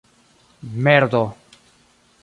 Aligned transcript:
merdo 0.85 1.21